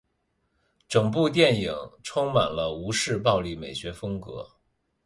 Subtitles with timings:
[0.89, 4.43] 整部电影充满了吴氏暴力美学风格。